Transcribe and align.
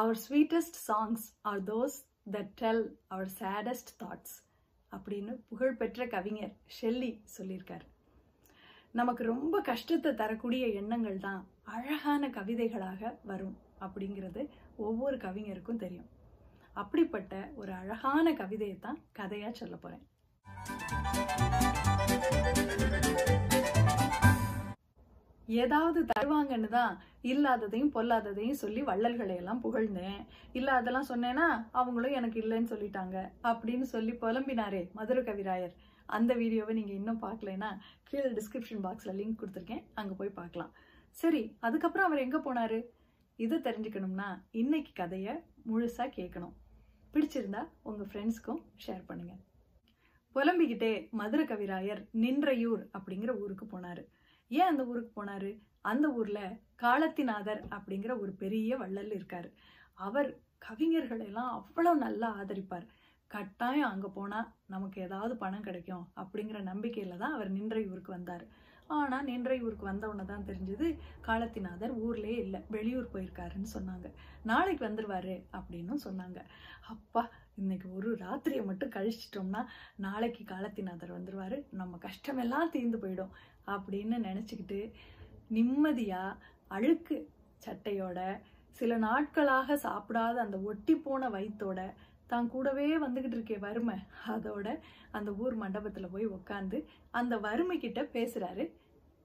Our 0.00 0.18
sweetest 0.24 0.78
songs 0.86 1.24
are 1.50 1.60
those 1.70 1.96
that 2.34 2.40
tell 2.60 2.82
our 3.14 3.30
saddest 3.40 3.92
thoughts 4.02 4.34
அப்படின்னு 4.92 5.32
புகழ்பெற்ற 5.50 6.06
கவிஞர் 6.14 6.52
Shelley 6.76 7.10
சொல்லியிருக்கார். 7.36 7.84
நமக்கு 9.00 9.22
ரொம்ப 9.32 9.60
கஷ்டத்தை 9.70 10.10
தரக்கூடிய 10.20 10.66
எண்ணங்கள் 10.80 11.18
தான் 11.26 11.42
அழகான 11.76 12.28
கவிதைகளாக 12.36 13.12
வரும் 13.30 13.56
அப்படிங்கிறது 13.86 14.42
ஒவ்வொரு 14.88 15.16
கவிஞருக்கும் 15.26 15.82
தெரியும். 15.84 16.10
அப்படிப்பட்ட 16.82 17.34
ஒரு 17.60 17.72
அழகான 17.80 18.32
கவிதையை 18.42 18.78
தான் 18.86 19.00
கதையாக 19.20 19.54
சொல்ல 19.62 19.76
போகிறேன் 19.76 20.04
ஏதாவது 25.48 26.00
தருவாங்கன்னு 26.12 26.68
தான் 26.68 26.94
இல்லாததையும் 27.32 27.92
பொல்லாததையும் 27.96 28.60
சொல்லி 28.62 28.80
வள்ளல்களை 28.82 29.34
எல்லாம் 29.36 29.60
புகழ்ந்தேன். 29.64 30.20
இல்லாதெல்லாம் 30.58 31.10
சொன்னேன்னா 31.12 31.46
அவங்களும் 31.80 32.16
எனக்கு 32.18 32.38
இல்லைன்னு 32.42 32.72
சொல்லிட்டாங்க 32.72 33.16
அப்படின்னு 33.50 33.86
சொல்லி 33.94 34.12
புலம்பினாரே 34.22 34.82
மதுர 34.98 35.20
கவிராயர். 35.20 35.74
அந்த 36.08 36.34
வீடியோவை 36.34 36.74
நீங்க 36.74 36.92
இன்னும் 36.92 37.22
பார்க்கலன்னா 37.26 37.70
கீழே 38.08 38.28
டிஸ்கிரிப்ஷன் 38.38 38.84
பாக்ஸ்ல 38.86 39.14
லிங்க் 39.20 39.40
கொடுத்துருக்கேன். 39.40 39.82
அங்க 39.94 40.12
போய் 40.14 40.38
பார்க்கலாம். 40.40 40.72
சரி 41.10 41.42
அதுக்கப்புறம் 41.60 42.06
அவர் 42.08 42.24
எங்க 42.26 42.38
போனாரு? 42.38 42.78
இதை 43.36 43.56
தெரிஞ்சுக்கணும்னா 43.58 44.28
இன்னைக்கு 44.50 44.92
கதையை 45.00 45.34
முழுசா 45.70 46.04
கேட்கணும். 46.18 46.54
பிடிச்சிருந்தா 47.14 47.62
உங்க 47.82 48.04
ஃப்ரெண்ட்ஸ்க்கும் 48.10 48.62
ஷேர் 48.86 49.04
பண்ணுங்க. 49.06 49.34
புலம்பிக்கிட்டே 50.34 51.08
மதுர 51.10 51.42
கவிராயர் 51.42 52.00
நின்றையூர் 52.24 52.82
அப்படிங்கிற 52.98 53.32
ஊருக்கு 53.42 53.66
போனாரு. 53.66 54.04
ஏன் 54.50 54.70
அந்த 54.70 54.82
ஊருக்கு 54.84 55.12
போனார்? 55.16 55.50
அந்த 55.80 56.06
ஊரில் 56.08 56.56
காலத்திநாதர் 56.76 57.62
அப்படிங்கிற 57.70 58.12
ஒரு 58.20 58.32
பெரிய 58.32 58.76
வள்ளல் 58.76 59.12
இருக்கார். 59.12 59.48
அவர் 60.06 60.28
கவிஞர்களெல்லாம் 60.66 61.50
அவ்வளோ 61.58 61.92
நல்லா 61.94 62.28
ஆதரிப்பார். 62.40 62.86
கட்டாயம் 63.30 63.90
அங்கே 63.90 64.08
போனால் 64.14 64.50
நமக்கு 64.66 64.98
ஏதாவது 65.02 65.36
பணம் 65.36 65.66
கிடைக்கும் 65.68 66.04
அப்படிங்கிற 66.16 66.58
நம்பிக்கையில் 66.62 67.20
தான் 67.22 67.32
அவர் 67.32 67.50
நின்றையூருக்கு 67.50 68.12
வந்தார். 68.12 68.44
ஆனால் 68.90 69.24
நின்றையூருக்கு 69.24 69.84
வந்த 69.88 70.04
உடனே 70.08 70.24
தான் 70.24 70.46
தெரிஞ்சது. 70.48 70.86
காலத்திநாதர் 71.20 71.92
ஊர்லேயே 72.04 72.36
இல்லை 72.44 72.60
வெளியூர் 72.68 73.12
போயிருக்காருன்னு 73.12 73.68
சொன்னாங்க. 73.74 74.06
நாளைக்கு 74.42 74.82
வந்துடுவாரு 74.88 75.36
அப்படின்னு 75.52 75.96
சொன்னாங்க. 76.06 76.40
அப்பா 76.88 77.22
இன்னைக்கு 77.56 77.88
ஒரு 77.92 78.10
ராத்திரியை 78.14 78.64
மட்டும் 78.64 78.94
கழிச்சிட்டோம்னா 78.96 79.62
நாளைக்கு 79.96 80.42
காலத்திநாதர் 80.44 81.16
வந்துடுவார் 81.18 81.56
நம்ம 81.70 81.98
கஷ்டமெல்லாம் 82.08 82.72
தீர்ந்து 82.74 82.98
போயிடும் 82.98 83.32
அப்படின்னு 83.66 84.18
நினச்சிக்கிட்டு 84.28 84.80
நிம்மதியாக 85.48 86.38
அழுக்கு 86.70 87.16
சட்டையோட 87.66 88.20
சில 88.78 88.96
நாட்களாக 88.96 89.76
சாப்பிடாத 89.84 90.36
அந்த 90.36 90.58
ஒட்டி 90.70 90.94
போன 90.94 91.28
வயிற்றோட 91.28 91.80
தான் 92.26 92.48
கூடவே 92.48 92.86
வந்துகிட்டு 92.96 93.36
இருக்கே 93.38 93.58
வறுமை. 93.58 93.96
அதோட 94.28 94.68
அந்த 95.10 95.32
ஊர் 95.32 95.54
மண்டபத்தில் 95.54 96.12
போய் 96.12 96.26
உக்காந்து 96.26 96.78
அந்த 97.10 97.38
வறுமை 97.38 97.78
கிட்ட 97.78 98.02
பேசுறாரு 98.02 98.66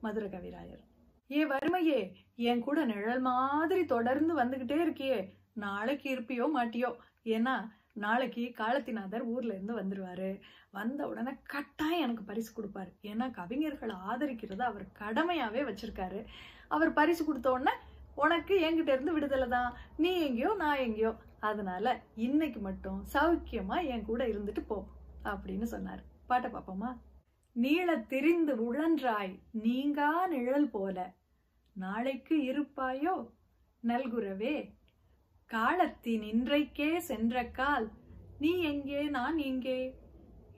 மதுர 0.00 0.26
கவிராயர். 0.26 0.82
ஏ 1.30 1.46
வறுமையே 1.46 2.00
என் 2.34 2.64
கூட 2.66 2.84
நிழல் 2.84 3.20
மாதிரி 3.20 3.84
தொடர்ந்து 3.84 4.32
வந்துகிட்டே 4.38 4.78
இருக்கியே. 4.86 5.20
நாளைக்கு 5.52 6.08
இருப்பியோ 6.16 6.46
மாட்டியோ? 6.56 6.90
ஏன்னா 7.24 7.54
நாளைக்கு 7.92 8.52
காலத்திநாதர் 8.54 9.24
ஊர்ல 9.32 9.54
இருந்து 9.54 9.74
வந்துருவாரு. 9.80 10.40
வந்த 10.70 11.08
உடனே 11.08 11.32
கட்டாயம் 11.46 12.02
எனக்கு 12.02 12.22
பரிசு 12.22 12.50
கொடுப்பாரு. 12.56 12.92
ஏன்னா 13.02 13.26
கவிஞர்களை 13.38 13.96
ஆதரிக்கிறத 14.10 14.62
அவர் 14.62 14.84
கடமையாவே 15.00 15.62
வச்சிருக்காரு. 15.70 16.20
அவர் 16.68 16.92
பரிசு 16.92 17.24
கொடுத்த 17.24 17.50
உடனே 17.50 17.74
உனக்கு 18.14 18.54
என்கிட்ட 18.60 18.88
இருந்து 18.88 19.12
விடுதலை 19.12 19.48
தான். 19.48 19.76
நீ 19.96 20.20
எங்கேயோ 20.20 20.54
நான் 20.54 20.78
எங்கேயோ. 20.78 21.14
அதனால 21.40 22.02
இன்னைக்கு 22.14 22.60
மட்டும் 22.60 23.06
சௌக்கியமா 23.12 23.86
என் 23.86 24.04
கூட 24.04 24.26
இருந்துட்டு 24.26 24.62
போ 24.66 24.86
அப்படின்னு 25.24 25.62
சொன்னார். 25.62 26.02
பாட்டை 26.26 26.50
பாப்போமா 26.50 26.96
நீள 27.52 27.96
திரிந்து 27.96 28.72
உழன்றாய் 28.72 29.38
நீங்கா 29.50 30.26
நிழல் 30.26 30.70
போல. 30.70 31.14
நாளைக்கு 31.72 32.36
இருப்பாயோ? 32.52 33.28
நல்குரவே 33.84 34.74
காலத்தின் 35.46 36.22
இன்றைக்கே 36.22 36.98
சென்ற 36.98 37.44
கால். 37.44 37.90
நீ 38.38 38.58
எங்கே 38.58 39.02
நான் 39.02 39.38
எங்கே 39.38 39.98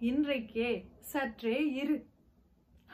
இன்றைக்கே 0.01 0.89
சற்றே 1.01 1.71
இரு. 1.71 2.07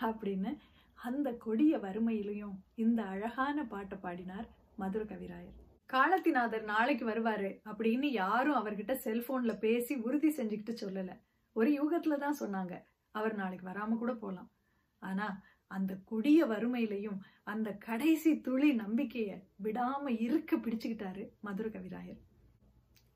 அப்படின்னு 0.01 0.57
அந்த 1.03 1.29
கொடிய 1.33 1.79
வறுமையிலையும் 1.79 2.57
இந்த 2.75 3.03
அழகான 3.03 3.65
பாட்டை 3.65 3.99
பாடினார் 3.99 4.49
மதுர 4.77 5.05
கவிராயர். 5.05 5.57
காலத்திநாதர் 5.87 6.65
நாளைக்கு 6.65 7.05
வருவாரு 7.09 7.51
அப்படின்னு 7.65 8.09
யாரும் 8.23 8.55
அவர்கிட்ட 8.55 8.93
செல்போன்ல 9.05 9.59
பேசி 9.59 9.95
உறுதி 9.95 10.29
செஞ்சுக்கிட்டு 10.29 10.73
சொல்லல. 10.81 11.13
ஒரு 11.53 11.71
யூகத்துல 11.71 12.19
தான் 12.19 12.41
சொன்னாங்க. 12.41 12.75
அவர் 13.11 13.35
நாளைக்கு 13.35 13.67
வராம 13.69 13.97
கூட 13.97 14.13
போலாம். 14.15 14.51
ஆனா 14.99 15.43
அந்த 15.67 15.93
கொடிய 16.05 16.47
வறுமையிலையும் 16.47 17.19
அந்த 17.43 17.71
கடைசி 17.73 18.41
துளி 18.41 18.77
நம்பிக்கைய 18.77 19.31
விடாம 19.63 20.09
இருக்க 20.21 20.57
பிடிச்சுக்கிட்டாரு 20.57 21.25
மதுர 21.41 21.69
கவிராயர். 21.69 22.21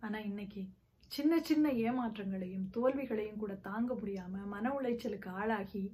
ஆனா 0.01 0.19
இன்னைக்கு 0.19 0.63
சின்ன 1.11 1.41
சின்ன 1.41 1.69
ஏமாற்றங்களையும் 1.71 2.69
தோல்விகளையும் 2.71 3.37
கூட 3.37 3.55
தாங்க 3.55 3.95
முடியாம 3.95 4.45
மன 4.47 4.71
உளைச்சலுக்கு 4.81 5.29
ஆளாகி 5.29 5.85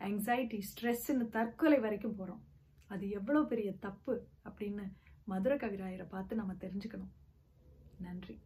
ஆங்ஸைட்டி 0.00 0.62
ஸ்ட்ரெஸ்ஸுன்னு 0.70 1.28
தற்கொலை 1.28 1.78
வரைக்கும் 1.78 2.16
போகிறோம் 2.16 2.42
அது 2.88 3.08
எவ்வளோ 3.10 3.42
பெரிய 3.42 3.72
தப்பு 3.72 4.26
அப்படின்னு 4.44 4.92
மதுர 5.24 5.56
கவிராயரை 5.56 6.08
பார்த்து 6.08 6.36
நம்ம 6.36 6.52
தெரிஞ்சுக்கணும். 6.52 7.12
நன்றி. 7.98 8.40